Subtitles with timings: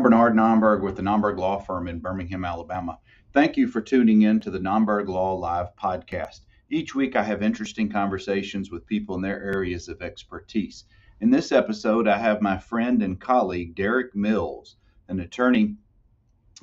[0.00, 2.98] I'm Bernard Nomberg with the Nomberg Law Firm in Birmingham, Alabama.
[3.34, 6.40] Thank you for tuning in to the Nomberg Law Live podcast.
[6.70, 10.84] Each week, I have interesting conversations with people in their areas of expertise.
[11.20, 14.76] In this episode, I have my friend and colleague, Derek Mills,
[15.08, 15.76] an attorney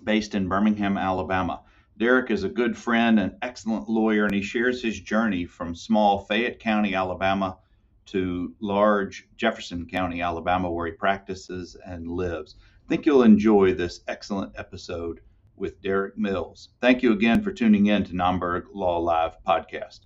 [0.03, 1.61] based in Birmingham, Alabama.
[1.95, 6.25] Derek is a good friend, an excellent lawyer, and he shares his journey from small
[6.25, 7.59] Fayette County, Alabama
[8.07, 12.55] to large Jefferson County, Alabama, where he practices and lives.
[12.87, 15.19] Think you'll enjoy this excellent episode
[15.57, 16.69] with Derek Mills.
[16.79, 20.01] Thank you again for tuning in to Nomberg Law Live podcast.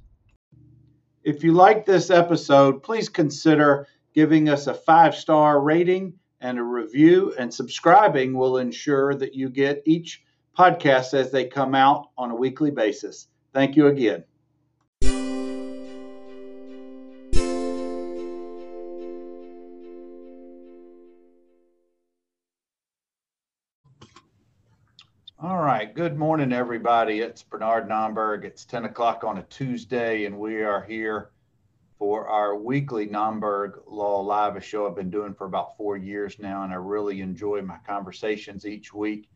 [1.23, 6.63] If you like this episode, please consider giving us a five star rating and a
[6.63, 10.23] review, and subscribing will ensure that you get each
[10.57, 13.27] podcast as they come out on a weekly basis.
[13.53, 14.23] Thank you again.
[25.91, 25.95] Right.
[25.95, 27.19] Good morning, everybody.
[27.19, 28.45] It's Bernard Nomberg.
[28.45, 31.31] It's 10 o'clock on a Tuesday, and we are here
[31.99, 36.37] for our weekly Nomberg Law Live, a show I've been doing for about four years
[36.39, 39.29] now, and I really enjoy my conversations each week.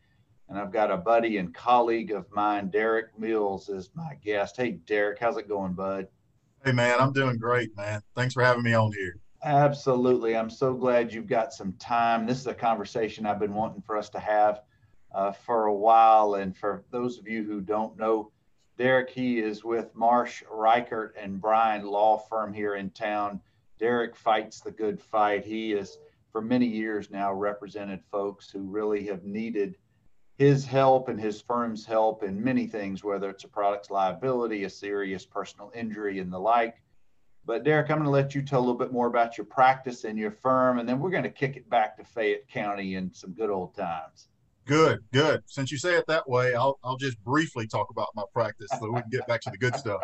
[0.48, 4.56] And I've got a buddy and colleague of mine, Derek Mills, as my guest.
[4.56, 6.08] Hey, Derek, how's it going, bud?
[6.64, 8.00] Hey, man, I'm doing great, man.
[8.14, 9.18] Thanks for having me on here.
[9.44, 10.36] Absolutely.
[10.36, 12.24] I'm so glad you've got some time.
[12.26, 14.62] This is a conversation I've been wanting for us to have
[15.16, 16.34] uh, for a while.
[16.34, 18.30] And for those of you who don't know,
[18.76, 23.40] Derek, he is with Marsh, Rickard, and Bryan Law Firm here in town.
[23.78, 25.46] Derek fights the good fight.
[25.46, 25.96] He has,
[26.30, 29.78] for many years now, represented folks who really have needed
[30.36, 34.70] his help and his firm's help in many things, whether it's a product's liability, a
[34.70, 36.76] serious personal injury, and the like.
[37.46, 40.04] But Derek, I'm going to let you tell a little bit more about your practice
[40.04, 43.14] and your firm, and then we're going to kick it back to Fayette County in
[43.14, 44.28] some good old times.
[44.66, 45.42] Good, good.
[45.46, 48.90] Since you say it that way, I'll I'll just briefly talk about my practice so
[48.90, 50.02] we can get back to the good stuff.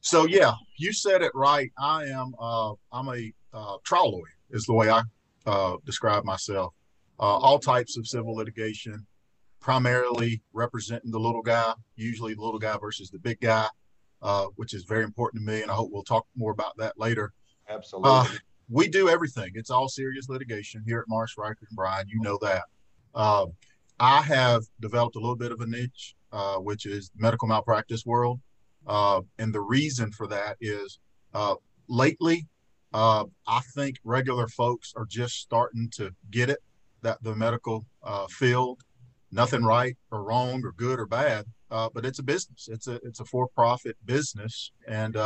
[0.00, 1.70] So yeah, you said it right.
[1.78, 5.02] I am uh, I'm a uh, trial lawyer is the way I
[5.46, 6.74] uh, describe myself.
[7.20, 9.06] Uh, all types of civil litigation,
[9.60, 13.68] primarily representing the little guy, usually the little guy versus the big guy,
[14.22, 16.98] uh, which is very important to me, and I hope we'll talk more about that
[16.98, 17.32] later.
[17.68, 18.10] Absolutely.
[18.10, 18.26] Uh,
[18.68, 19.50] we do everything.
[19.54, 22.08] It's all serious litigation here at Marsh Rickard and Bryan.
[22.08, 22.64] You know that.
[23.14, 23.46] Uh,
[23.98, 28.40] I have developed a little bit of a niche, uh, which is medical malpractice world.
[28.86, 30.98] Uh, and the reason for that is
[31.34, 31.54] uh,
[31.88, 32.46] lately,
[32.92, 36.58] uh, I think regular folks are just starting to get it
[37.02, 38.80] that the medical uh, field,
[39.30, 42.68] nothing right or wrong or good or bad, but it's a business.
[42.70, 45.16] It's a it's a for-profit business, and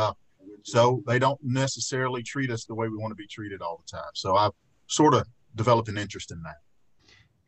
[0.63, 3.97] so they don't necessarily treat us the way we want to be treated all the
[3.97, 4.11] time.
[4.13, 4.51] So I've
[4.87, 6.57] sort of developed an interest in that.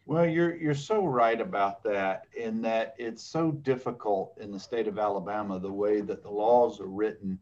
[0.08, 4.88] Well, you're you're so right about that in that it's so difficult in the state
[4.88, 7.38] of Alabama the way that the laws are written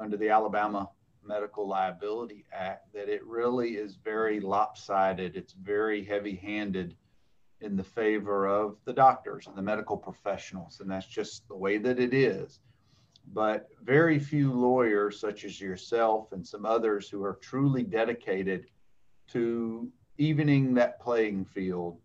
[0.00, 0.90] under the Alabama
[1.24, 5.34] Medical Liability Act that it really is very lopsided.
[5.34, 6.94] It's very heavy-handed
[7.62, 11.78] in the favor of the doctors and the medical professionals, and that's just the way
[11.78, 12.60] that it is.
[13.32, 18.66] But very few lawyers, such as yourself and some others who are truly dedicated
[19.32, 21.98] to evening that playing field,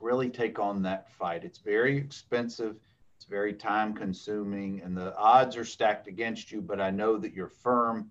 [0.00, 1.44] really take on that fight.
[1.44, 2.76] It's very expensive,
[3.16, 6.60] it's very time consuming, and the odds are stacked against you.
[6.60, 8.10] But I know that you're firm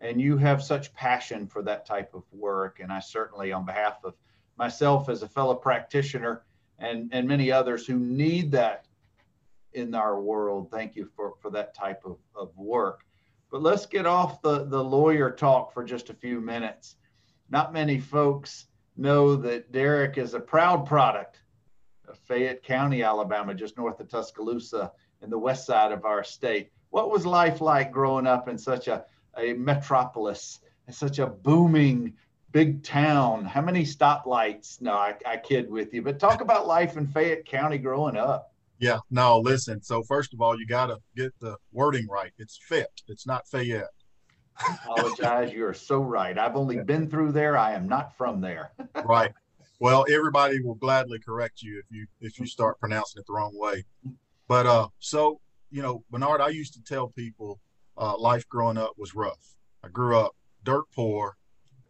[0.00, 2.80] and you have such passion for that type of work.
[2.80, 4.14] And I certainly, on behalf of
[4.56, 6.42] myself as a fellow practitioner
[6.78, 8.86] and, and many others who need that
[9.72, 13.04] in our world, thank you for, for that type of, of work.
[13.50, 16.96] But let's get off the, the lawyer talk for just a few minutes
[17.50, 21.40] not many folks know that Derek is a proud product
[22.08, 26.70] of Fayette County, Alabama, just north of Tuscaloosa in the west side of our state.
[26.90, 29.04] What was life like growing up in such a,
[29.36, 32.14] a metropolis, in such a booming
[32.52, 33.44] big town?
[33.44, 34.80] How many stoplights?
[34.80, 38.52] No, I, I kid with you, but talk about life in Fayette County growing up.
[38.78, 39.82] Yeah, no, listen.
[39.82, 42.32] So, first of all, you got to get the wording right.
[42.38, 43.95] It's fit, it's not Fayette
[44.68, 45.52] apologize.
[45.52, 46.38] You are so right.
[46.38, 47.56] I've only been through there.
[47.56, 48.72] I am not from there.
[49.04, 49.32] right.
[49.78, 53.52] Well, everybody will gladly correct you if you if you start pronouncing it the wrong
[53.54, 53.84] way.
[54.48, 57.60] But uh, so you know, Bernard, I used to tell people
[57.98, 59.56] uh, life growing up was rough.
[59.84, 61.36] I grew up dirt poor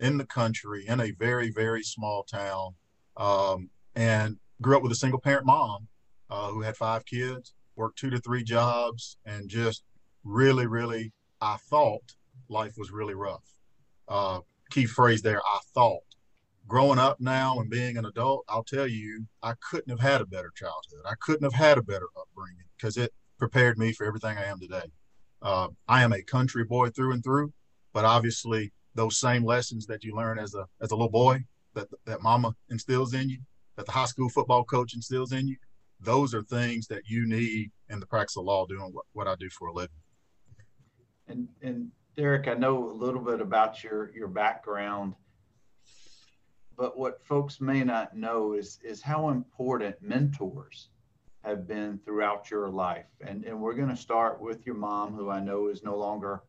[0.01, 2.75] in the country in a very very small town,
[3.17, 5.87] um, and grew up with a single parent mom
[6.29, 9.85] uh, who had five kids, worked two to three jobs, and just
[10.25, 12.16] really really I thought
[12.49, 13.45] life was really rough.
[14.09, 14.41] Uh,
[14.71, 16.03] key phrase there, I thought.
[16.67, 20.27] growing up now and being an adult, I'll tell you, I couldn't have had a
[20.27, 21.05] better childhood.
[21.05, 24.59] I couldn't have had a better upbringing because it prepared me for everything I am
[24.61, 24.91] today.
[25.43, 27.53] Uh, I am a country boy through and through,
[27.93, 31.45] but obviously those same lessons that you learn as a as a little boy
[31.75, 33.39] that that mama instills in you,
[33.77, 35.57] that the high school football coach instills in you,
[36.01, 39.35] those are things that you need in the practice of law doing what, what I
[39.39, 39.91] do for a living.
[41.29, 45.15] And and Derek, I know a little bit about your your background,
[46.75, 50.89] but what folks may not know is is how important mentors
[51.45, 53.05] have been throughout your life.
[53.21, 56.43] And and we're going to start with your mom, who I know is no longer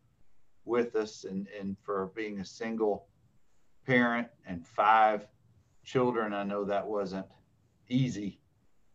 [0.63, 3.07] with us, and and for being a single
[3.85, 5.27] parent and five
[5.83, 7.27] children, I know that wasn't
[7.89, 8.39] easy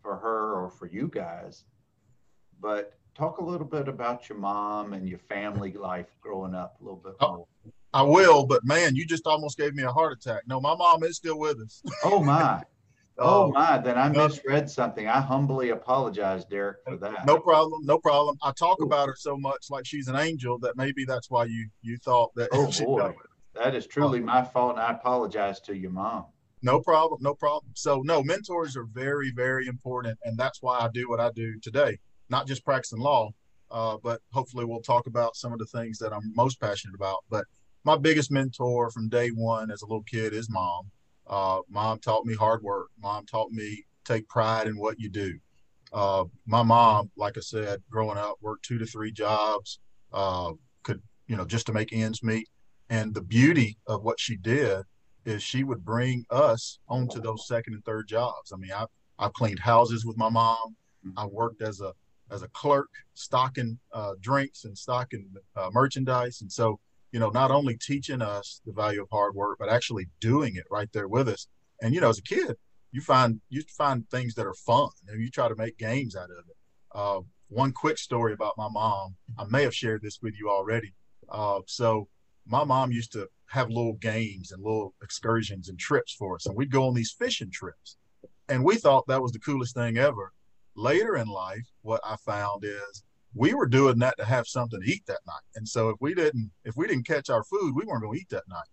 [0.01, 1.65] for her or for you guys.
[2.61, 6.85] But talk a little bit about your mom and your family life growing up a
[6.85, 7.47] little bit oh, more.
[7.95, 10.43] I will, but man, you just almost gave me a heart attack.
[10.47, 11.83] No, my mom is still with us.
[12.05, 12.63] oh my.
[13.19, 15.07] Oh um, my, then I misread something.
[15.07, 17.27] I humbly apologize, Derek, for that.
[17.27, 18.39] No problem, no problem.
[18.43, 18.87] I talk Ooh.
[18.87, 22.35] about her so much like she's an angel that maybe that's why you you thought
[22.37, 22.49] that.
[22.53, 23.13] Oh boy,
[23.55, 26.25] that is truly um, my fault, and I apologize to your mom.
[26.63, 27.73] No problem, no problem.
[27.75, 31.61] So no, mentors are very, very important, and that's why I do what I do
[31.61, 31.99] today
[32.33, 33.31] not just practicing law,
[33.71, 37.19] uh, but hopefully we'll talk about some of the things that I'm most passionate about.
[37.31, 37.45] But
[37.85, 40.91] my biggest mentor from day one as a little kid is mom.
[41.27, 42.89] Uh, mom taught me hard work.
[43.01, 45.39] Mom taught me take pride in what you do.
[45.93, 49.79] Uh, my mom, like I said, growing up, worked two to three jobs,
[50.13, 50.53] uh,
[50.83, 52.49] could you know just to make ends meet.
[52.89, 54.83] And the beauty of what she did
[55.25, 58.53] is she would bring us onto those second and third jobs.
[58.53, 58.87] I mean, I
[59.19, 60.77] I cleaned houses with my mom.
[61.17, 61.93] I worked as a
[62.33, 66.41] as a clerk stocking uh, drinks and stocking uh, merchandise.
[66.41, 66.81] And so,
[67.13, 70.65] you know, not only teaching us the value of hard work, but actually doing it
[70.71, 71.47] right there with us.
[71.83, 72.57] And, you know, as a kid,
[72.91, 76.31] you find you find things that are fun and you try to make games out
[76.31, 76.57] of it.
[76.95, 79.17] Uh, one quick story about my mom.
[79.39, 80.95] I may have shared this with you already.
[81.29, 82.09] Uh, so
[82.47, 86.57] my mom used to have little games and little excursions and trips for us, and
[86.57, 87.97] we'd go on these fishing trips.
[88.49, 90.33] And we thought that was the coolest thing ever
[90.75, 93.05] later in life, what I found is
[93.35, 95.43] we were doing that to have something to eat that night.
[95.55, 98.21] And so if we didn't, if we didn't catch our food, we weren't going to
[98.21, 98.69] eat that night.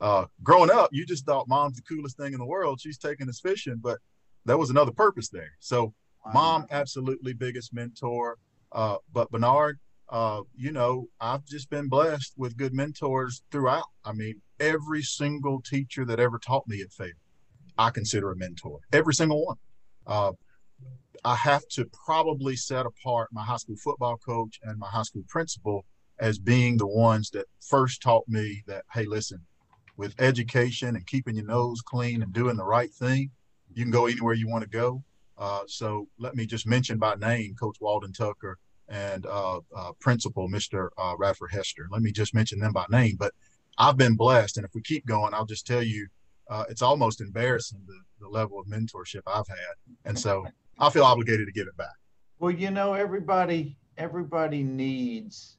[0.00, 2.80] Uh, growing up, you just thought mom's the coolest thing in the world.
[2.80, 3.98] She's taking us fishing, but
[4.44, 5.52] there was another purpose there.
[5.60, 5.94] So
[6.32, 8.38] mom, absolutely biggest mentor.
[8.72, 9.78] Uh, but Bernard,
[10.10, 13.86] uh, you know, I've just been blessed with good mentors throughout.
[14.04, 17.18] I mean, every single teacher that ever taught me at Fayetteville,
[17.78, 18.80] I consider a mentor.
[18.92, 19.56] Every single one.
[20.06, 20.32] Uh,
[21.24, 25.24] I have to probably set apart my high school football coach and my high school
[25.28, 25.84] principal
[26.18, 29.40] as being the ones that first taught me that, hey, listen,
[29.96, 33.30] with education and keeping your nose clean and doing the right thing,
[33.72, 35.02] you can go anywhere you want to go.
[35.36, 38.58] Uh, so let me just mention by name Coach Walden Tucker
[38.88, 40.88] and uh, uh, Principal Mr.
[40.98, 41.88] Uh, Radford Hester.
[41.90, 43.16] Let me just mention them by name.
[43.18, 43.32] But
[43.78, 46.06] I've been blessed, and if we keep going, I'll just tell you,
[46.48, 49.74] uh, it's almost embarrassing the, the level of mentorship I've had.
[50.04, 50.46] And so
[50.78, 51.94] I feel obligated to give it back.
[52.38, 55.56] Well, you know, everybody everybody needs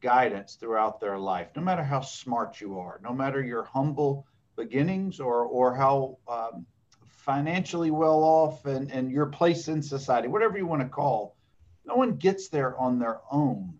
[0.00, 4.26] guidance throughout their life, no matter how smart you are, no matter your humble
[4.56, 6.66] beginnings or or how um,
[7.06, 11.36] financially well off and and your place in society, whatever you want to call.
[11.84, 13.74] No one gets there on their own,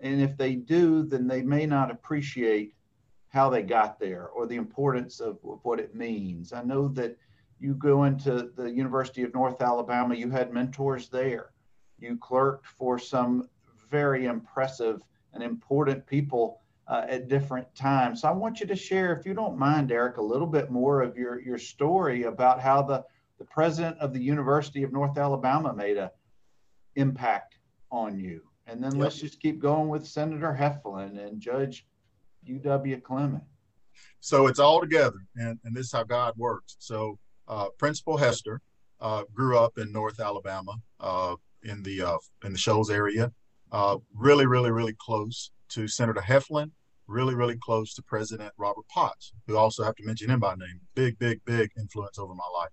[0.00, 2.74] and if they do, then they may not appreciate
[3.28, 6.52] how they got there or the importance of, of what it means.
[6.52, 7.16] I know that
[7.58, 11.50] you go into the University of North Alabama, you had mentors there.
[11.98, 13.48] You clerked for some
[13.90, 15.00] very impressive
[15.32, 18.20] and important people uh, at different times.
[18.20, 21.02] So I want you to share, if you don't mind, Eric, a little bit more
[21.02, 23.04] of your, your story about how the,
[23.38, 26.10] the president of the University of North Alabama made an
[26.94, 27.56] impact
[27.90, 28.42] on you.
[28.66, 29.04] And then yep.
[29.04, 31.86] let's just keep going with Senator Heflin and Judge
[32.48, 33.42] UW Clemon.
[34.20, 36.76] So it's all together, and, and this is how God works.
[36.78, 37.18] So
[37.48, 38.60] uh, Principal Hester
[39.00, 43.32] uh, grew up in North Alabama uh, in the uh, in the Shoals area.
[43.72, 46.70] Uh, really, really, really close to Senator Heflin.
[47.08, 50.80] Really, really close to President Robert Potts, who also have to mention him by name.
[50.96, 52.70] Big, big, big influence over my life.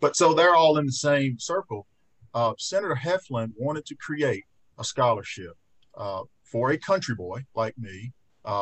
[0.00, 1.86] But so they're all in the same circle.
[2.58, 4.44] Senator Heflin wanted to create
[4.78, 5.52] a scholarship
[6.44, 8.12] for a country boy like me.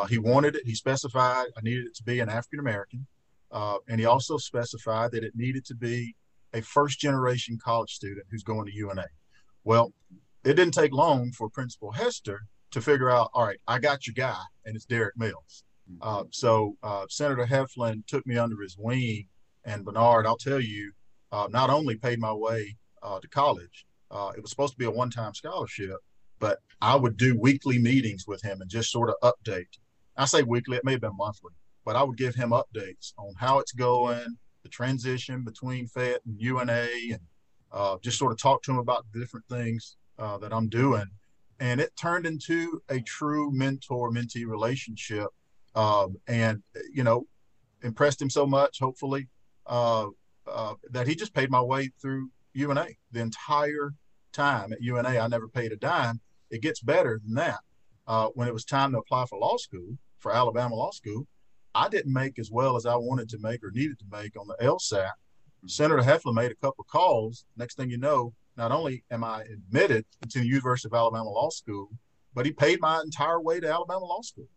[0.08, 0.62] he wanted it.
[0.64, 3.06] He specified I needed it to be an African American.
[3.52, 6.14] Uh, and he also specified that it needed to be
[6.54, 9.06] a first generation college student who's going to UNA.
[9.64, 9.92] Well,
[10.44, 12.40] it didn't take long for Principal Hester
[12.72, 15.64] to figure out, all right, I got your guy, and it's Derek Mills.
[16.00, 19.26] Uh, so uh, Senator Heflin took me under his wing
[19.64, 20.92] And Bernard, I'll tell you,
[21.30, 24.84] uh, not only paid my way uh, to college, uh, it was supposed to be
[24.84, 25.96] a one time scholarship,
[26.38, 29.78] but I would do weekly meetings with him and just sort of update.
[30.16, 31.52] I say weekly, it may have been monthly,
[31.84, 36.40] but I would give him updates on how it's going, the transition between FET and
[36.40, 37.20] UNA, and
[37.72, 41.06] uh, just sort of talk to him about the different things uh, that I'm doing.
[41.60, 45.28] And it turned into a true mentor mentee relationship.
[45.74, 46.62] Um, and,
[46.92, 47.26] you know,
[47.82, 49.28] impressed him so much, hopefully,
[49.66, 50.08] uh,
[50.46, 53.94] uh, that he just paid my way through UNA the entire
[54.32, 55.08] time at UNA.
[55.08, 56.20] I never paid a dime.
[56.50, 57.60] It gets better than that.
[58.06, 61.26] Uh, when it was time to apply for law school, for Alabama Law School,
[61.74, 64.46] I didn't make as well as I wanted to make or needed to make on
[64.46, 65.10] the LSAT.
[65.66, 67.44] Senator Heflin made a couple of calls.
[67.56, 71.50] Next thing you know, not only am I admitted to the University of Alabama Law
[71.50, 71.88] School,
[72.34, 74.48] but he paid my entire way to Alabama Law School.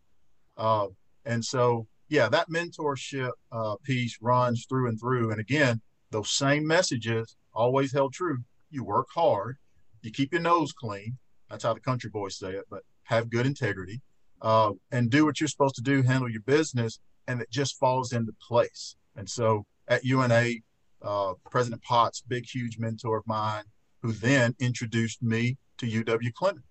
[0.56, 0.88] Uh,
[1.24, 5.30] and so, yeah, that mentorship uh, piece runs through and through.
[5.30, 5.80] And again,
[6.10, 8.38] those same messages always held true.
[8.70, 9.56] You work hard,
[10.02, 11.16] you keep your nose clean.
[11.48, 14.02] That's how the country boys say it, but have good integrity
[14.42, 18.12] uh, and do what you're supposed to do, handle your business, and it just falls
[18.12, 18.96] into place.
[19.16, 20.54] And so at UNA,
[21.02, 23.64] uh, President Potts, big, huge mentor of mine,
[24.02, 26.62] who then introduced me to UW Clemon.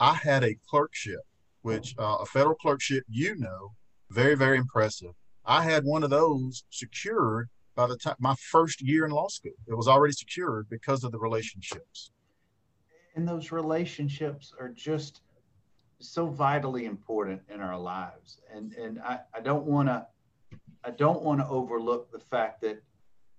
[0.00, 1.20] I had a clerkship,
[1.62, 3.72] which uh, a federal clerkship, you know,
[4.10, 5.12] very, very impressive.
[5.44, 9.52] I had one of those secured by the time my first year in law school.
[9.66, 12.10] It was already secured because of the relationships.
[13.14, 15.22] And those relationships are just
[16.00, 18.40] so vitally important in our lives.
[18.52, 20.06] And and I, I don't want to
[20.84, 22.82] I don't want to overlook the fact that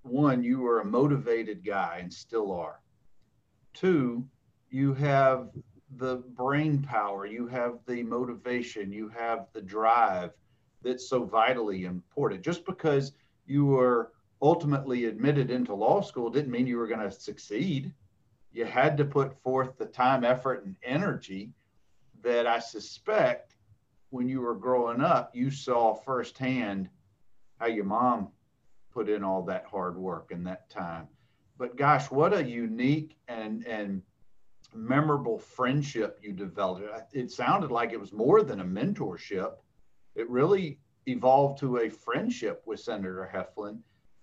[0.06, 2.80] one, you were a motivated guy and still are.
[3.74, 4.26] Two,
[4.70, 5.50] you have
[5.98, 10.32] the brain power, you have the motivation, you have the drive
[10.84, 12.44] that's so vitally important.
[12.44, 13.14] Just because
[13.46, 17.92] you were ultimately admitted into law school didn't mean you were going to succeed.
[18.52, 21.52] You had to put forth the time, effort, and energy
[22.26, 23.56] that I suspect
[24.10, 26.90] when you were growing up, you saw firsthand
[27.60, 28.30] how your mom
[28.92, 31.08] put in all that hard work in that time.
[31.58, 34.02] But gosh, what a unique and and
[34.74, 37.14] memorable friendship you developed.
[37.14, 39.54] It sounded like it was more than a mentorship.
[40.16, 43.78] It really evolved to a friendship with Senator Heflin.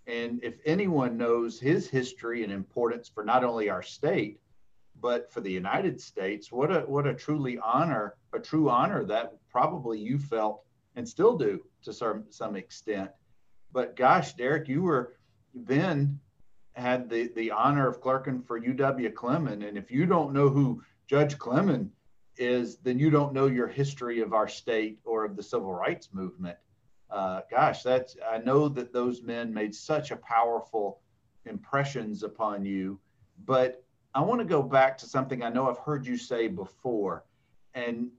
[0.08, 4.40] And if anyone knows his history and importance for not only our state,
[5.02, 9.34] but for the United States, what a what a truly honor, a true honor that
[9.50, 10.62] probably you felt
[10.94, 13.10] and still do to some some extent.
[13.72, 15.16] But gosh, Derek, you were
[15.52, 16.20] then
[16.74, 20.82] had the the honor of clerking for UW Clemon, and if you don't know who
[21.08, 21.90] Judge Clemon
[22.38, 26.10] is, then you don't know your history of our state or of the civil rights
[26.12, 26.56] movement.
[27.10, 31.00] Uh, gosh, that's I know that those men made such a powerful
[31.44, 33.00] impressions upon you,
[33.44, 33.81] but
[34.14, 37.24] I want to go back to something I know I've heard you say before.
[37.74, 38.10] And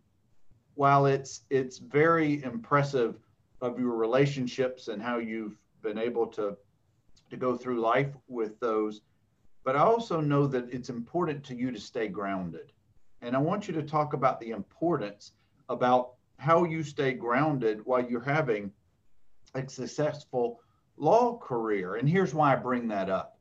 [0.75, 3.19] while it's it's very impressive
[3.61, 6.57] of your relationships and how you've been able to
[7.29, 9.01] to go through life with those,
[9.63, 12.71] but I also know that it's important to you to stay grounded.
[13.21, 15.31] And I want you to talk about the importance
[15.69, 18.71] about how you stay grounded while you're having
[19.55, 20.59] a successful
[20.97, 21.95] law career.
[21.95, 23.32] And here's why I bring that up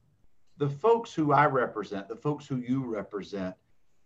[0.59, 3.55] the folks who I represent, the folks who you represent,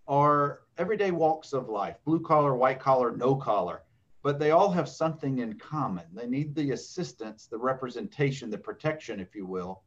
[0.09, 3.83] are everyday walks of life blue collar, white collar, no collar.
[4.23, 6.05] But they all have something in common.
[6.13, 9.83] They need the assistance, the representation, the protection, if you will,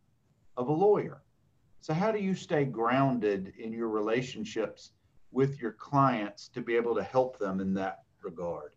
[0.56, 1.24] of a lawyer.
[1.82, 4.92] So, how do you stay grounded in your relationships
[5.32, 8.72] with your clients to be able to help them in that regard?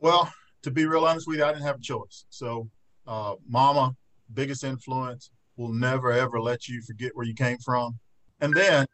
[0.00, 2.24] Well, to be real honest with you, I didn't have a choice.
[2.30, 2.68] So,
[3.06, 3.94] uh, mama,
[4.32, 7.98] biggest influence, will never ever let you forget where you came from.
[8.40, 8.86] And then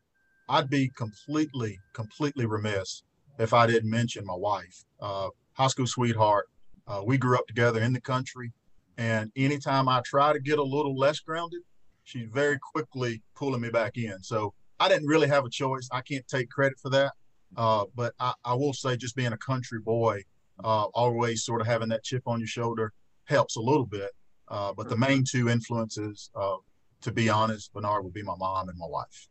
[0.48, 3.02] I'd be completely, completely remiss
[3.38, 6.46] if I didn't mention my wife, uh, high school sweetheart.
[6.86, 8.52] Uh, we grew up together in the country.
[8.98, 11.60] And anytime I try to get a little less grounded,
[12.04, 14.22] she's very quickly pulling me back in.
[14.22, 15.88] So I didn't really have a choice.
[15.92, 17.12] I can't take credit for that.
[17.56, 20.22] Uh, but I, I, will say, just being a country boy,
[20.62, 22.92] uh, always sort of having that chip on your shoulder
[23.24, 24.10] helps a little bit.
[24.48, 26.56] Uh, but the main two influences, uh,
[27.02, 29.28] to be honest, Bernard would be my mom and my wife.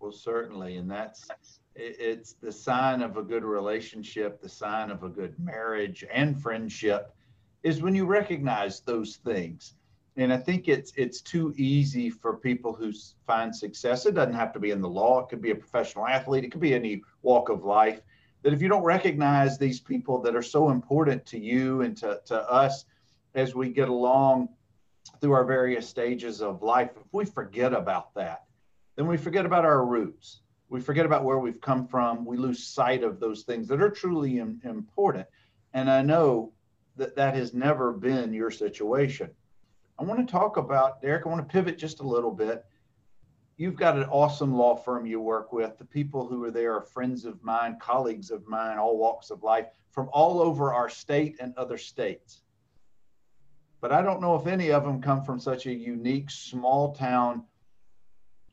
[0.00, 1.28] Well, certainly, and that's
[1.74, 7.14] it's the sign of a good relationship, the sign of a good marriage and friendship,
[7.62, 9.74] is when you recognize those things.
[10.16, 12.92] And I think it's it's too easy for people who
[13.26, 14.04] find success.
[14.04, 15.20] It doesn't have to be in the law.
[15.20, 16.44] It could be a professional athlete.
[16.44, 18.02] It could be any walk of life.
[18.42, 22.20] That if you don't recognize these people that are so important to you and to,
[22.26, 22.84] to us
[23.34, 24.48] as we get along
[25.20, 28.44] through our various stages of life, if we forget about that,
[28.96, 30.42] then we forget about our roots.
[30.68, 32.24] We forget about where we've come from.
[32.24, 35.26] We lose sight of those things that are truly important.
[35.74, 36.52] And I know
[36.96, 39.30] that that has never been your situation.
[39.98, 42.64] I want to talk about, Derek, I want to pivot just a little bit.
[43.56, 45.78] You've got an awesome law firm you work with.
[45.78, 49.42] The people who are there are friends of mine, colleagues of mine, all walks of
[49.42, 52.41] life from all over our state and other states.
[53.82, 57.42] But I don't know if any of them come from such a unique small town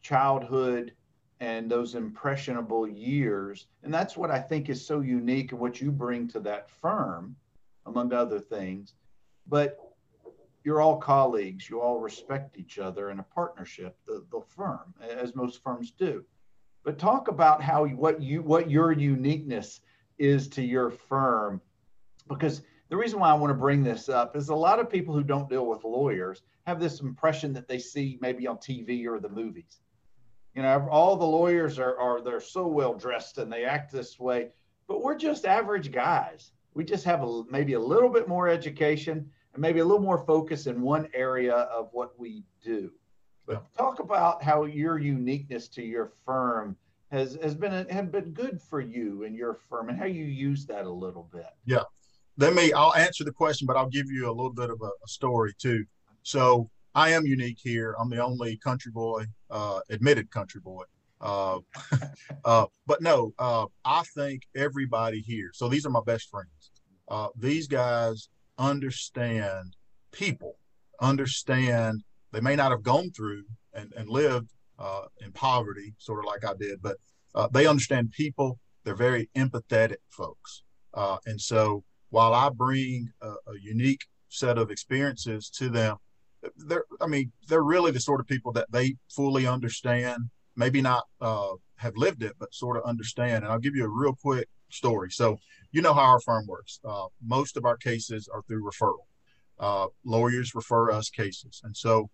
[0.01, 0.93] childhood
[1.39, 3.67] and those impressionable years.
[3.83, 7.35] And that's what I think is so unique and what you bring to that firm,
[7.85, 8.95] among other things.
[9.47, 9.77] But
[10.63, 15.35] you're all colleagues, you all respect each other in a partnership, the, the firm, as
[15.35, 16.25] most firms do.
[16.83, 19.81] But talk about how what you what your uniqueness
[20.17, 21.61] is to your firm,
[22.27, 25.13] because the reason why I want to bring this up is a lot of people
[25.13, 29.19] who don't deal with lawyers have this impression that they see maybe on TV or
[29.19, 29.81] the movies
[30.55, 34.19] you know, all the lawyers are, are they're so well dressed and they act this
[34.19, 34.49] way,
[34.87, 36.51] but we're just average guys.
[36.73, 40.17] We just have a, maybe a little bit more education and maybe a little more
[40.17, 42.91] focus in one area of what we do.
[43.45, 46.75] But talk about how your uniqueness to your firm
[47.11, 50.65] has has been have been good for you and your firm and how you use
[50.67, 51.47] that a little bit.
[51.65, 51.83] Yeah.
[52.39, 54.85] Let me I'll answer the question, but I'll give you a little bit of a,
[54.85, 55.83] a story too.
[56.23, 57.97] So I am unique here.
[57.99, 60.83] I'm the only country boy, uh, admitted country boy.
[61.19, 61.59] Uh,
[62.45, 65.51] uh, but no, uh, I think everybody here.
[65.53, 66.71] So these are my best friends.
[67.09, 69.75] Uh, these guys understand
[70.13, 70.55] people,
[71.01, 72.03] understand.
[72.31, 73.43] They may not have gone through
[73.73, 76.95] and, and lived uh, in poverty, sort of like I did, but
[77.51, 78.59] they understand people.
[78.85, 80.63] They're very empathetic folks.
[81.25, 85.97] and so while I bring a, a unique set of experiences to them,
[86.55, 90.29] they're I mean they're really the sort of people that they fully understand.
[90.55, 93.43] Maybe not uh, have lived it, but sort of understand.
[93.43, 95.09] And I'll give you a real quick story.
[95.11, 95.37] So
[95.71, 96.79] you know how our firm works.
[96.83, 99.05] Uh, most of our cases are through referral.
[99.59, 102.09] Uh, lawyers refer us cases, and so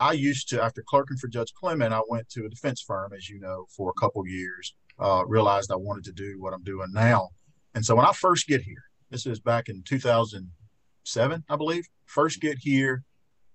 [0.00, 3.28] I used to after clerking for Judge Clemon, I went to a defense firm, as
[3.28, 4.74] you know, for a couple years.
[4.98, 7.28] Uh, realized I wanted to do what I'm doing now,
[7.74, 11.88] and so when I first get here, this is back in 2007, I believe.
[12.06, 13.04] First get here,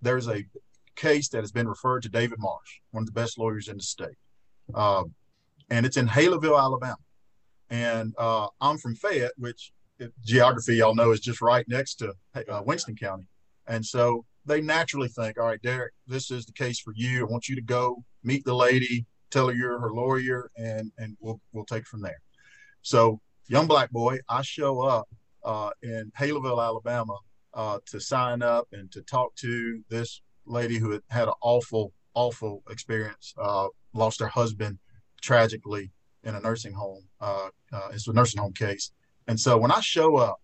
[0.02, 0.44] there's a
[0.96, 3.84] case that has been referred to David Marsh, one of the best lawyers in the
[3.84, 4.18] state.
[4.74, 5.04] Uh,
[5.70, 6.98] and it's in Haleyville, Alabama.
[7.70, 9.72] And uh, I'm from Fayette, which
[10.24, 12.13] geography, y'all know, is just right next to
[12.50, 13.28] uh, Winston County.
[13.68, 17.22] And so they naturally think, all right, Derek, this is the case for you.
[17.22, 21.16] I want you to go meet the lady, tell her you're her lawyer, and, and
[21.20, 22.22] we'll, we'll take from there.
[22.82, 25.08] So, young black boy, I show up
[25.43, 27.17] uh, in Haleyville, Alabama
[27.53, 31.93] uh, to sign up and to talk to this lady who had had an awful,
[32.13, 34.79] awful experience, uh, lost her husband
[35.21, 35.91] tragically
[36.23, 37.03] in a nursing home.
[37.19, 38.91] Uh, uh, it's a nursing home case.
[39.27, 40.38] And so when I show up,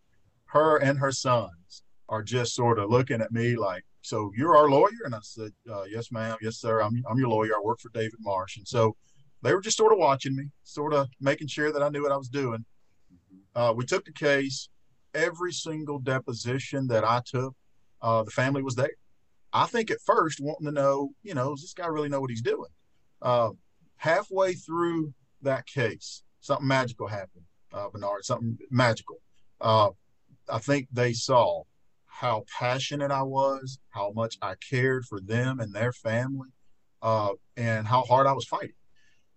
[0.46, 4.70] her and her sons are just sort of looking at me like, so you're our
[4.70, 5.04] lawyer?
[5.06, 6.38] And I said, uh, yes, ma'am.
[6.42, 6.82] Yes, sir.
[6.82, 7.52] I'm, I'm your lawyer.
[7.56, 8.58] I work for David Marsh.
[8.58, 8.96] And so
[9.42, 12.12] they were just sort of watching me, sort of making sure that I knew what
[12.12, 12.66] I was doing.
[13.56, 14.70] Uh, we took the case
[15.14, 17.56] every single deposition that I took,
[18.02, 18.92] uh, the family was there.
[19.52, 22.30] I think at first wanting to know, you know, does this guy really know what
[22.30, 22.70] he's doing?
[23.22, 23.50] Uh,
[23.98, 29.18] halfway through that case, something magical happened, uh, Bernard, something magical.
[29.60, 29.90] Uh,
[30.48, 31.64] I think they saw
[32.06, 36.50] how passionate I was, how much I cared for them and their family,
[37.02, 38.74] uh, and how hard I was fighting.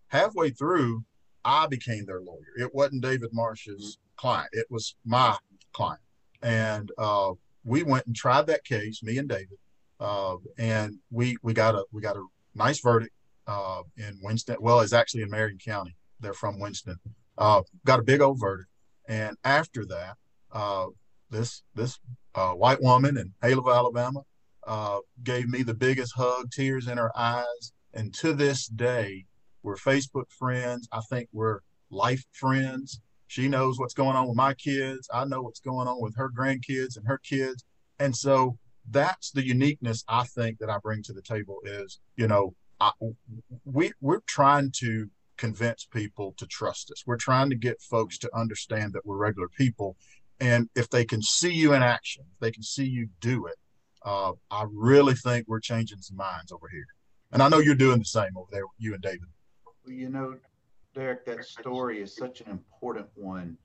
[0.09, 1.05] Halfway through,
[1.45, 2.53] I became their lawyer.
[2.59, 5.37] It wasn't David Marsh's client, it was my
[5.73, 6.01] client.
[6.43, 7.33] And uh,
[7.65, 9.59] we went and tried that case, me and David,
[10.01, 13.15] uh, and we we got a we got a nice verdict
[13.47, 14.57] uh, in Winston.
[14.61, 15.95] Well, it's actually in Marion County.
[16.21, 16.97] They're from Winston.
[17.39, 18.69] Uh, got a big old verdict,
[19.09, 20.17] and after that,
[20.53, 20.87] uh,
[21.31, 21.99] this this
[22.35, 24.23] uh, white woman in Haleyville, Alabama,
[25.23, 29.27] gave me the biggest hug, tears in her eyes, and to this day,
[29.63, 30.89] we're Facebook friends.
[30.91, 33.01] I think we're life friends.
[33.33, 35.09] She knows what's going on with my kids.
[35.11, 37.65] I know what's going on with her grandkids and her kids.
[37.99, 38.59] And so
[38.91, 42.91] that's the uniqueness I think that I bring to the table is, you know, I,
[43.65, 47.05] we we're trying to convince people to trust us.
[47.07, 49.97] We're trying to get folks to understand that we're regular people.
[50.39, 53.57] And if they can see you in action, if they can see you do it,
[54.05, 56.85] uh, I really think we're changing some minds over here.
[57.33, 59.29] And I know you're doing the same over there, you and David.
[59.87, 60.37] You know,
[60.95, 63.57] Derek, that story is such an important one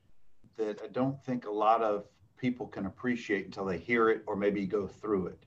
[0.56, 2.06] that I don't think a lot of
[2.38, 5.40] people can appreciate until they hear it or maybe go through it.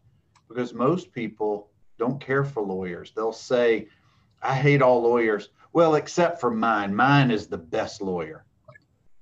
[0.50, 3.12] because most people don't care for lawyers.
[3.14, 3.86] They'll say,
[4.42, 5.50] I hate all lawyers.
[5.72, 6.94] Well, except for mine.
[6.94, 8.44] Mine is the best lawyer.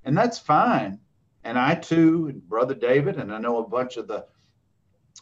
[0.04, 0.98] And that's fine.
[1.44, 4.24] And I too, Brother David, and I know a bunch of the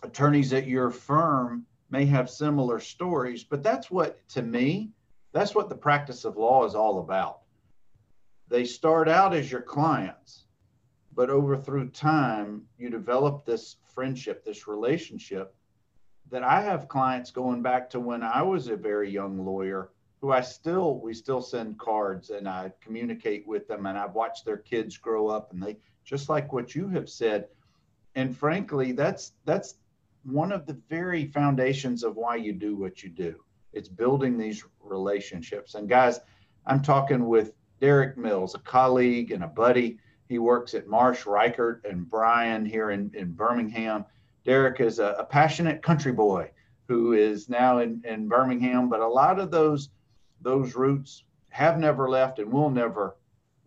[0.03, 4.91] attorneys at your firm may have similar stories, but that's what, to me,
[5.37, 7.41] that's what the practice of law is all about.
[8.49, 10.47] They start out as your clients,
[11.15, 15.55] but over through time, you develop this friendship, this relationship
[16.31, 20.33] that I have clients going back to when I was a very young lawyer who
[20.33, 24.57] I still we still send cards and I communicate with them and I've watched their
[24.57, 27.49] kids grow up and they just like what you have said
[28.15, 29.75] and frankly that's that's
[30.25, 33.45] one of the very foundations of why you do what you do
[33.77, 36.21] it's building these relationships and guys
[36.67, 41.85] I'm talking with Derek Mills a colleague and a buddy he works at Marsh Rickard
[41.89, 44.05] and Bryan here in, in Birmingham
[44.45, 46.51] Derek is a, a passionate country boy
[46.89, 49.91] who is now in, in Birmingham but a lot of those
[50.41, 53.17] those roots have never left and will never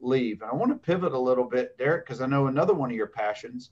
[0.02, 0.42] leave.
[0.42, 2.96] And I want to pivot a little bit, Derek, because I know another one of
[2.96, 3.72] your passions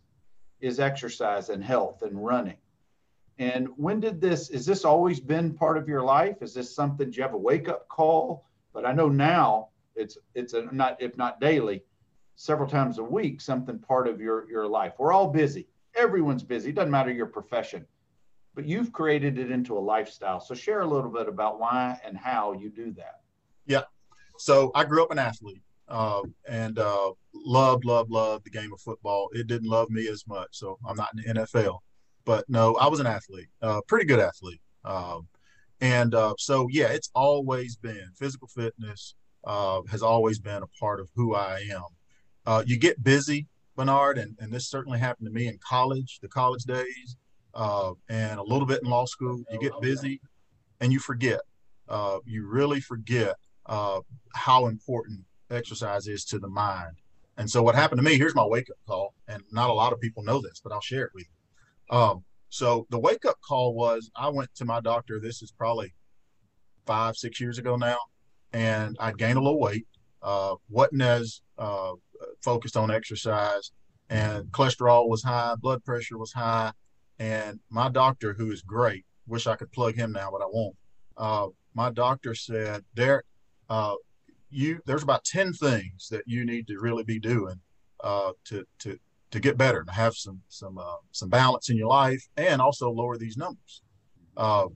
[0.59, 2.57] is exercise and health and running.
[3.39, 6.41] And when did this, is this always been part of your life?
[6.41, 8.45] Is this something, do you have a wake up call?
[8.73, 11.83] But I know now it's, it's a, not, if not daily,
[12.35, 14.93] several times a week, something part of your, your life.
[14.97, 15.67] We're all busy.
[15.95, 16.69] Everyone's busy.
[16.69, 17.85] It doesn't matter your profession
[18.57, 20.39] but you've created it into a lifestyle.
[20.39, 23.19] So share a little bit about why and how you do that.
[23.67, 23.83] Yeah.
[24.39, 28.81] So I grew up an athlete uh, and uh, loved, loved, loved the game of
[28.81, 29.29] football.
[29.33, 30.47] It didn't love me as much.
[30.53, 31.77] So I'm not in the NFL.
[32.27, 34.59] But no, I was an athlete, uh, pretty good athlete.
[34.83, 35.29] Um,
[35.79, 40.99] and uh, so, yeah, it's always been physical fitness uh, has always been a part
[40.99, 41.85] of who I am.
[42.45, 46.27] Uh, you get busy, Bernard, and, and this certainly happened to me in college, the
[46.27, 47.15] college days
[47.53, 49.41] uh, and a little bit in law school.
[49.49, 50.19] You get busy
[50.81, 51.39] and you forget.
[51.87, 56.97] Uh, you really forget how important exercise is to the mind.
[57.37, 59.13] And so, what happened to me, here's my wake up call.
[59.29, 61.36] And not a lot of people know this, but I'll share it with you.
[61.89, 65.19] Um, so, the wake up call was I went to my doctor.
[65.19, 65.93] This is probably
[66.85, 67.97] five, six years ago now.
[68.53, 69.85] And I gained a little weight,
[70.21, 71.93] uh, wasn't as uh,
[72.41, 73.71] focused on exercise,
[74.09, 76.71] and cholesterol was high, blood pressure was high
[77.19, 80.75] and my doctor, who is great, wish I could plug him now, but I won't.
[81.15, 83.25] Uh, my doctor said, Derek,
[83.69, 83.95] uh,
[84.49, 87.59] you there's about ten things that you need to really be doing
[88.03, 88.97] uh, to to
[89.31, 92.89] to get better and have some some uh, some balance in your life, and also
[92.89, 93.81] lower these numbers.
[94.35, 94.67] Uh,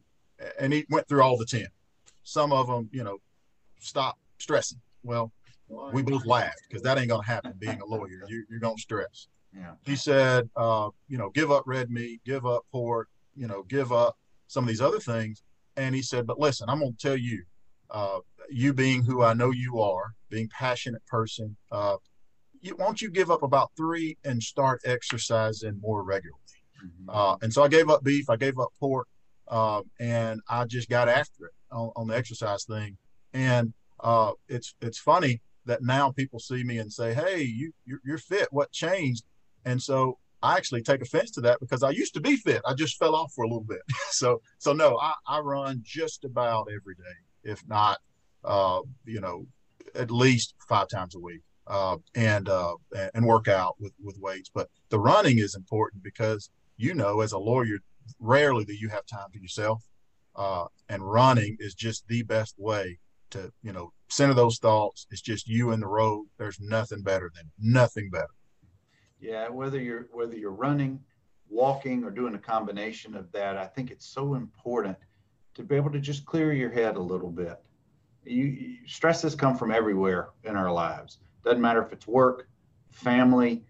[0.59, 1.67] and he went through all the ten.
[2.23, 3.17] Some of them, you know,
[3.79, 4.79] stop stressing.
[5.03, 5.31] Well,
[5.93, 7.53] we both laughed because that ain't gonna happen.
[7.57, 9.27] Being a lawyer, you, you're gonna stress.
[9.55, 9.73] Yeah.
[9.85, 13.91] He said, uh, you know, give up red meat, give up pork, you know, give
[13.91, 15.43] up some of these other things.
[15.77, 17.43] And he said, but listen, I'm going to tell you,
[17.89, 21.97] uh, you being who I know you are, being passionate person, uh,
[22.61, 26.37] you, won't you give up about three and start exercising more regularly?
[26.83, 27.09] Mm-hmm.
[27.09, 29.07] Uh, and so I gave up beef, I gave up pork,
[29.47, 32.97] uh, and I just got after it on, on the exercise thing.
[33.33, 37.99] And uh, it's it's funny that now people see me and say, "Hey, you you're,
[38.03, 38.47] you're fit.
[38.51, 39.23] What changed?"
[39.65, 42.61] And so I actually take offense to that because I used to be fit.
[42.65, 43.81] I just fell off for a little bit.
[44.09, 47.99] so, so no, I, I run just about every day, if not,
[48.43, 49.45] uh, you know,
[49.93, 52.75] at least five times a week, uh, and uh,
[53.13, 54.49] and work out with with weights.
[54.53, 57.79] But the running is important because you know, as a lawyer,
[58.19, 59.83] rarely do you have time for yourself,
[60.35, 62.97] uh, and running is just the best way
[63.31, 65.07] to you know center those thoughts.
[65.11, 66.25] It's just you and the road.
[66.37, 68.33] There's nothing better than nothing better.
[69.19, 70.99] Yeah, whether you're whether you're running,
[71.49, 74.97] walking, or doing a combination of that, I think it's so important
[75.53, 77.61] to be able to just clear your head a little bit.
[78.23, 81.19] You stresses come from everywhere in our lives.
[81.43, 82.47] Doesn't matter if it's work,
[82.91, 83.63] family,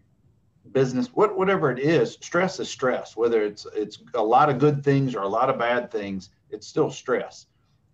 [0.71, 2.17] business, what, whatever it is.
[2.21, 3.15] Stress is stress.
[3.15, 6.67] Whether it's it's a lot of good things or a lot of bad things, it's
[6.67, 7.47] still stress.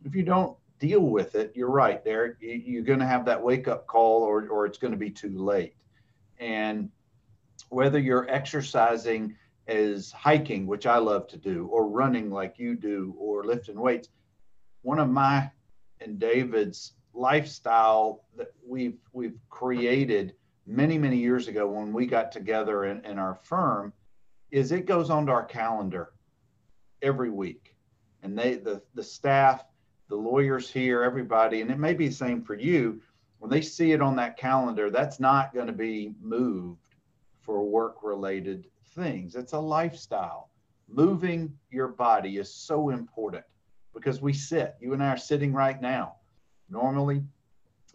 [0.04, 2.38] If you don't deal with it, you're right, Derek.
[2.40, 5.38] You're going to have that wake up call, or or it's going to be too
[5.38, 5.76] late.
[6.40, 6.90] And
[7.70, 9.36] whether you're exercising
[9.68, 14.10] as hiking, which I love to do, or running like you do, or lifting weights,
[14.82, 15.52] one of my
[16.00, 20.34] and David's lifestyle that we've we've created
[20.66, 23.92] many many years ago when we got together in, in our firm
[24.52, 26.12] is it goes onto our calendar
[27.02, 27.76] every week
[28.24, 29.66] and they the the staff
[30.10, 33.02] the lawyers here everybody and it may be the same for you
[33.40, 36.96] when they see it on that calendar that's not going to be moved
[37.48, 39.36] for work related things.
[39.36, 40.50] It's a lifestyle.
[40.90, 43.44] moving your body is so important
[43.94, 44.76] because we sit.
[44.80, 46.17] You and I are sitting right now.
[46.70, 47.24] Normally,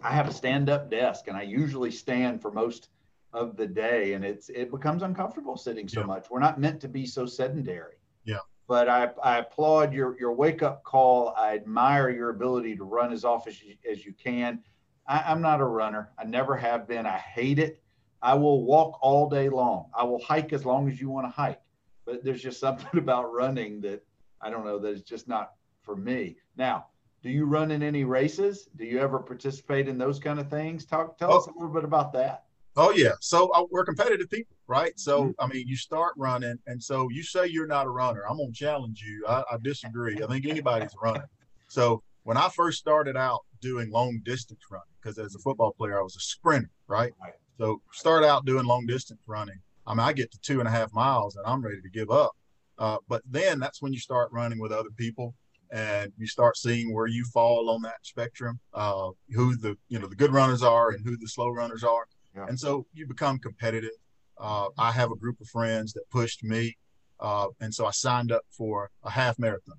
[0.03, 2.89] I have a stand-up desk, and I usually stand for most
[3.33, 6.07] of the day, and it's it becomes uncomfortable sitting so yeah.
[6.07, 6.31] much.
[6.31, 7.97] We're not meant to be so sedentary.
[8.25, 8.39] Yeah.
[8.69, 11.35] But I, I applaud your your wake up call.
[11.37, 14.61] I admire your ability to run as often as you, as you can.
[15.07, 16.11] I, I'm not a runner.
[16.19, 17.07] I never have been.
[17.07, 17.83] I hate it.
[18.21, 19.87] I will walk all day long.
[19.97, 21.61] I will hike as long as you want to hike.
[22.05, 24.05] But there's just something about running that
[24.41, 26.37] I don't know that it's just not for me.
[26.57, 26.87] Now,
[27.23, 28.69] do you run in any races?
[28.77, 30.85] Do you ever participate in those kind of things?
[30.85, 31.39] Talk, tell oh.
[31.39, 32.45] us a little bit about that.
[32.75, 34.99] Oh yeah, so uh, we're competitive people, right?
[34.99, 35.31] So mm-hmm.
[35.39, 38.23] I mean, you start running, and so you say you're not a runner.
[38.29, 39.25] I'm gonna challenge you.
[39.29, 40.23] I, I disagree.
[40.23, 41.23] I think anybody's running.
[41.69, 45.99] So when I first started out doing long distance running, because as a football player
[45.99, 47.13] I was a sprinter, right?
[47.23, 47.35] right?
[47.59, 49.61] So start out doing long distance running.
[49.87, 52.11] I mean, I get to two and a half miles and I'm ready to give
[52.11, 52.33] up.
[52.79, 55.35] Uh, but then that's when you start running with other people
[55.73, 60.07] and you start seeing where you fall on that spectrum, uh, who the you know
[60.07, 62.07] the good runners are and who the slow runners are,
[62.37, 62.47] yeah.
[62.49, 63.91] and so you become competitive.
[64.39, 66.77] Uh, I have a group of friends that pushed me,
[67.21, 69.77] uh, and so I signed up for a half marathon.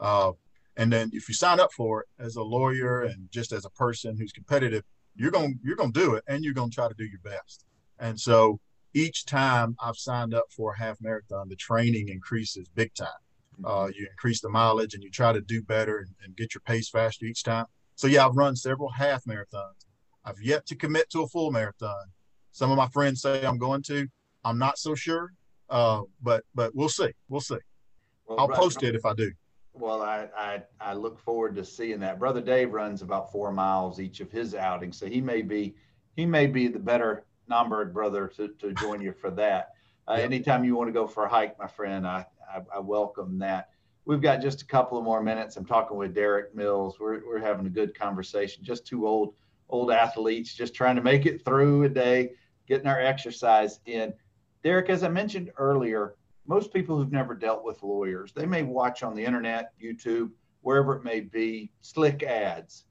[0.00, 0.32] Uh,
[0.76, 3.70] and then if you sign up for it as a lawyer and just as a
[3.70, 4.82] person who's competitive,
[5.16, 7.20] you're going you're going to do it and you're going to try to do your
[7.24, 7.64] best.
[7.98, 8.60] And so
[8.92, 13.08] each time I've signed up for a half marathon, the training increases big time.
[13.64, 16.60] Uh, you increase the mileage and you try to do better and, and, get your
[16.62, 17.66] pace faster each time.
[17.94, 19.86] So yeah, I've run several half marathons.
[20.24, 22.06] I've yet to commit to a full marathon.
[22.52, 24.08] Some of my friends say I'm going to.
[24.44, 25.32] I'm not so sure,
[25.70, 27.10] uh, but but we'll see.
[27.28, 27.58] We'll see.
[28.26, 29.30] Well, I'll post it if I do.
[29.72, 32.18] Well, I, I I look forward to seeing that.
[32.18, 35.74] Brother Dave runs about four miles each of his outings, so he may be
[36.16, 39.70] he may be the better Nomberg brother to, to join you for that.
[40.06, 40.24] Uh, yep.
[40.24, 43.70] Anytime you want to go for a hike, my friend, I, I, I, welcome that.
[44.04, 45.56] We've got just a couple of more minutes.
[45.56, 46.98] I'm talking with Derek Mills.
[47.00, 48.62] We're, we're having a good conversation.
[48.62, 49.34] Just two old
[49.70, 52.32] old athletes, just trying to make it through a day,
[52.68, 54.12] getting our exercise in.
[54.62, 56.14] Derek, as I mentioned earlier,
[56.46, 60.94] most people who've never dealt with lawyers, they may watch on the internet, YouTube, wherever
[60.94, 62.84] it may be, slick ads.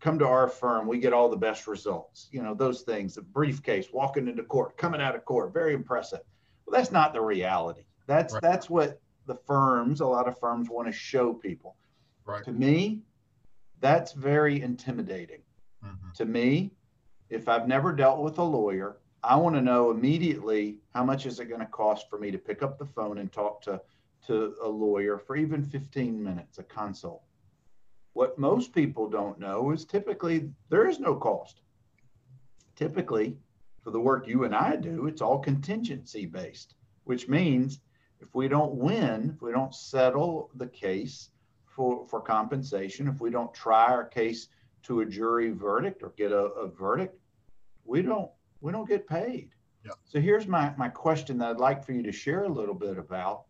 [0.00, 2.28] Come to our firm, we get all the best results.
[2.32, 6.20] You know, those things, a briefcase, walking into court, coming out of court, very impressive.
[6.66, 7.82] Well, that's not the reality.
[8.08, 8.42] That's right.
[8.42, 11.76] that's what the firms, a lot of firms want to show people.
[12.24, 12.42] Right.
[12.44, 13.02] To me,
[13.80, 15.42] that's very intimidating.
[15.84, 16.10] Mm-hmm.
[16.16, 16.72] To me,
[17.30, 21.38] if I've never dealt with a lawyer, I want to know immediately how much is
[21.38, 23.80] it going to cost for me to pick up the phone and talk to
[24.26, 27.22] to a lawyer for even 15 minutes, a consult.
[28.14, 31.60] What most people don't know is typically there is no cost.
[32.74, 33.36] Typically,
[33.82, 37.80] for the work you and I do, it's all contingency based, which means
[38.20, 41.30] if we don't win, if we don't settle the case
[41.66, 44.48] for, for compensation, if we don't try our case
[44.84, 47.18] to a jury verdict or get a, a verdict,
[47.84, 49.50] we don't we don't get paid.
[49.84, 49.92] Yeah.
[50.04, 52.98] So here's my, my question that I'd like for you to share a little bit
[52.98, 53.44] about.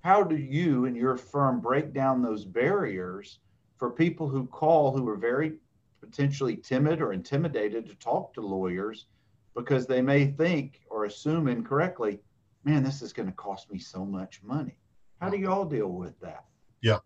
[0.00, 3.38] How do you and your firm break down those barriers
[3.78, 5.54] for people who call who are very
[6.00, 9.06] potentially timid or intimidated to talk to lawyers
[9.54, 12.18] because they may think or assume incorrectly,
[12.64, 14.76] man, this is going to cost me so much money.
[15.20, 16.44] How do you all deal with that?
[16.82, 16.98] Yeah.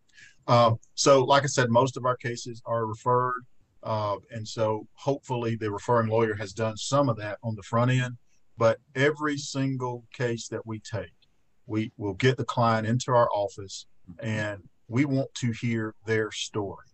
[0.46, 3.44] Um, so, like I said, most of our cases are referred.
[3.82, 7.90] Uh, and so, hopefully, the referring lawyer has done some of that on the front
[7.90, 8.16] end.
[8.56, 11.12] But every single case that we take,
[11.66, 14.26] we will get the client into our office mm-hmm.
[14.26, 16.86] and we want to hear their story.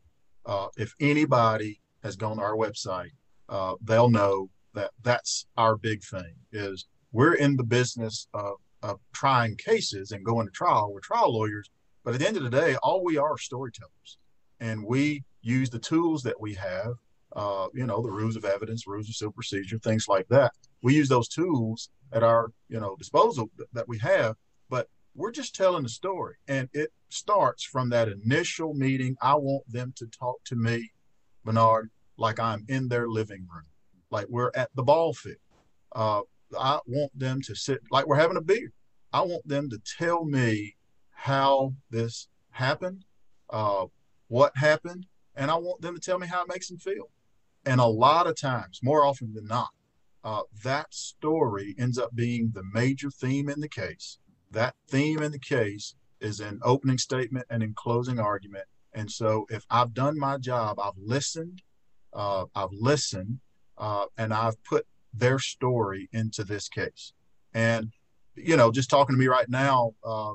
[0.46, 3.10] Uh, if anybody has gone to our website,
[3.48, 9.00] uh, they'll know that that's our big thing is we're in the business of, of
[9.12, 10.92] trying cases and going to trial.
[10.92, 11.70] We're trial lawyers,
[12.04, 14.18] but at the end of the day, all we are storytellers,
[14.60, 16.94] and we use the tools that we have.
[17.34, 20.52] Uh, you know, the rules of evidence, rules of civil procedure, things like that.
[20.82, 24.34] We use those tools at our you know disposal that we have,
[24.68, 29.16] but we're just telling the story, and it starts from that initial meeting.
[29.22, 30.90] I want them to talk to me,
[31.44, 33.66] Bernard, like I'm in their living room
[34.10, 35.36] like we're at the ball field.
[35.92, 36.20] Uh,
[36.58, 38.72] I want them to sit like we're having a beer.
[39.12, 40.76] I want them to tell me
[41.10, 43.04] how this happened,
[43.50, 43.86] uh,
[44.28, 47.10] what happened, and I want them to tell me how it makes them feel.
[47.66, 49.70] And a lot of times, more often than not,
[50.24, 54.18] uh, that story ends up being the major theme in the case.
[54.50, 58.64] That theme in the case is in opening statement and in closing argument.
[58.92, 61.62] And so, if I've done my job, I've listened,
[62.12, 63.40] uh, I've listened,
[63.78, 67.12] uh, and I've put their story into this case.
[67.54, 67.92] And
[68.36, 70.32] you know, just talking to me right now, uh,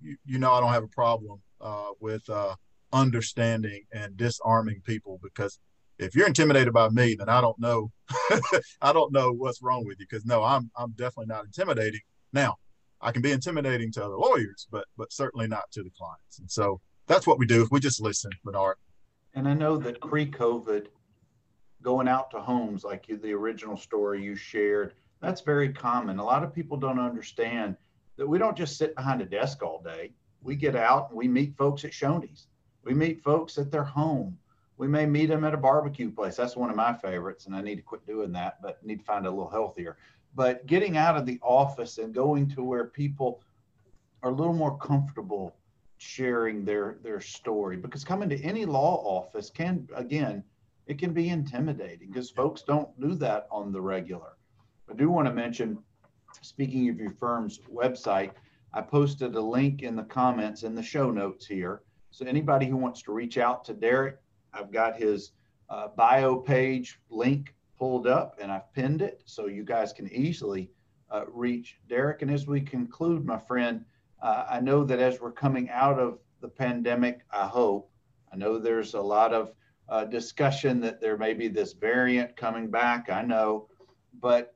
[0.00, 2.54] you, you know I don't have a problem uh, with uh,
[2.92, 5.58] understanding and disarming people because
[5.98, 7.90] if you're intimidated by me, then I don't know
[8.80, 12.00] I don't know what's wrong with you because no, I'm I'm definitely not intimidating.
[12.32, 12.56] Now,
[13.00, 16.38] I can be intimidating to other lawyers, but but certainly not to the clients.
[16.38, 17.62] And so that's what we do.
[17.62, 18.76] If We just listen, Bernard.
[19.34, 20.86] And I know that pre-COVID,
[21.84, 26.18] going out to homes like the original story you shared, that's very common.
[26.18, 27.76] A lot of people don't understand
[28.16, 30.12] that we don't just sit behind a desk all day.
[30.42, 32.48] We get out and we meet folks at Shoney's.
[32.84, 34.38] We meet folks at their home.
[34.76, 36.36] We may meet them at a barbecue place.
[36.36, 39.04] That's one of my favorites, and I need to quit doing that, but need to
[39.04, 39.96] find a little healthier.
[40.34, 43.40] But getting out of the office and going to where people
[44.22, 45.54] are a little more comfortable
[45.98, 50.42] sharing their their story because coming to any law office can again
[50.86, 54.36] it can be intimidating because folks don't do that on the regular.
[54.90, 55.78] I do want to mention
[56.42, 58.32] speaking of your firm's website,
[58.72, 61.82] I posted a link in the comments in the show notes here.
[62.10, 64.18] So anybody who wants to reach out to Derek,
[64.52, 65.32] I've got his
[65.70, 70.70] uh, bio page link pulled up and I've pinned it so you guys can easily
[71.10, 72.22] uh, reach Derek.
[72.22, 73.84] And as we conclude, my friend,
[74.22, 77.90] uh, I know that as we're coming out of the pandemic, I hope,
[78.32, 79.52] I know there's a lot of
[79.88, 83.10] uh, discussion that there may be this variant coming back.
[83.10, 83.68] I know,
[84.20, 84.54] but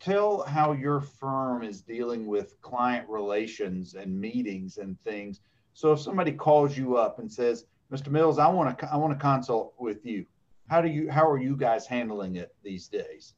[0.00, 5.40] tell how your firm is dealing with client relations and meetings and things.
[5.72, 8.08] So if somebody calls you up and says, Mr.
[8.08, 10.26] Mills, I want to I want to consult with you.
[10.68, 13.34] How do you how are you guys handling it these days?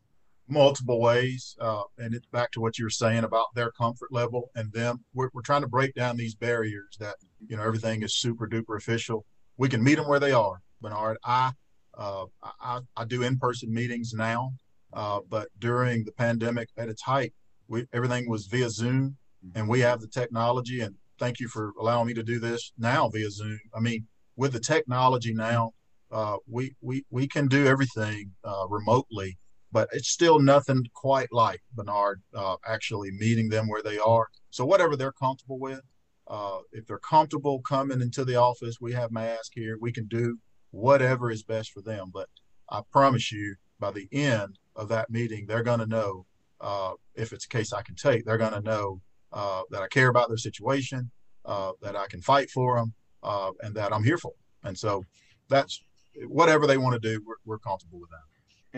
[0.48, 4.50] Multiple ways, uh, and it's back to what you were saying about their comfort level
[4.54, 5.04] and them.
[5.12, 7.16] We're, we're trying to break down these barriers that
[7.48, 9.24] you know everything is super duper official.
[9.56, 10.62] We can meet them where they are.
[10.80, 11.52] Bernard, I
[11.96, 12.26] uh,
[12.60, 14.52] I, I do in person meetings now
[14.96, 17.34] uh, but during the pandemic at its height,
[17.68, 19.16] we, everything was via Zoom,
[19.54, 20.80] and we have the technology.
[20.80, 23.60] And thank you for allowing me to do this now via Zoom.
[23.74, 25.72] I mean, with the technology now,
[26.10, 29.36] uh, we we we can do everything uh, remotely,
[29.72, 34.28] but it's still nothing quite like Bernard uh, actually meeting them where they are.
[34.50, 35.80] So whatever they're comfortable with,
[36.28, 39.76] uh, if they're comfortable coming into the office, we have masks here.
[39.80, 40.38] We can do
[40.76, 42.10] whatever is best for them.
[42.12, 42.28] But
[42.70, 46.26] I promise you, by the end of that meeting, they're going to know
[46.60, 48.24] uh, if it's a case I can take.
[48.24, 49.00] They're going to know
[49.32, 51.10] uh, that I care about their situation,
[51.44, 54.70] uh, that I can fight for them, uh, and that I'm here for them.
[54.70, 55.04] And so
[55.48, 55.80] that's
[56.28, 57.22] whatever they want to do.
[57.26, 58.26] We're, we're comfortable with that.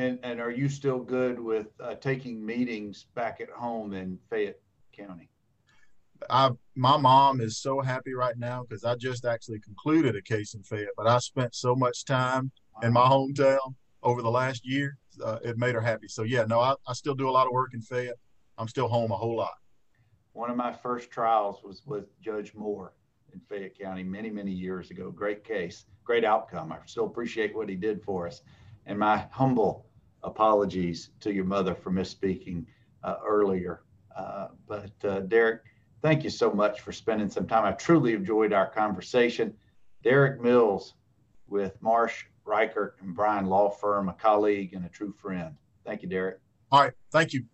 [0.01, 4.61] And and are you still good with uh, taking meetings back at home in Fayette
[4.97, 5.29] County?
[6.31, 10.55] I my mom is so happy right now because I just actually concluded a case
[10.55, 14.97] in Fayette, but I spent so much time in my hometown over the last year
[15.25, 16.09] uh, it made her happy.
[16.09, 18.19] So yeah, no, I, I still do a lot of work in Fayette.
[18.57, 19.55] I'm still home a whole lot.
[20.33, 22.93] One of my first trials was with Judge Moore
[23.33, 25.11] in Fayette County many, many years ago.
[25.11, 26.73] Great case, great outcome.
[26.73, 28.43] I still appreciate what he did for us.
[28.87, 29.87] And my humble
[30.23, 32.67] apologies to your mother for misspeaking
[33.03, 33.83] uh, earlier.
[34.17, 35.63] Uh, but uh, Derek,
[36.03, 37.65] thank you so much for spending some time.
[37.65, 39.55] I truly enjoyed our conversation.
[40.03, 40.95] Derek Mills
[41.49, 45.55] with Marsh Rickard and Bryan Law Firm, a colleague and a true friend.
[45.85, 46.41] Thank you, Derek.
[46.71, 46.93] All right.
[47.13, 47.45] Thank you.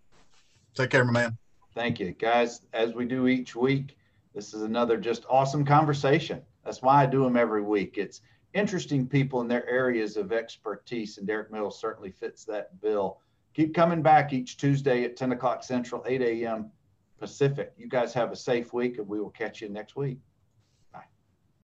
[0.74, 1.38] Take care, my man.
[1.74, 2.12] Thank you.
[2.12, 3.96] Guys, as we do each week,
[4.34, 6.42] this is another just awesome conversation.
[6.64, 7.98] That's why I do them every week.
[7.98, 8.20] It's
[8.52, 13.18] interesting people in their areas of expertise, and Derek Mills certainly fits that bill.
[13.54, 16.70] Keep coming back each Tuesday at 10 o'clock Central, 8 a.m.
[17.18, 17.72] Pacific.
[17.76, 20.18] You guys have a safe week, and we will catch you next week.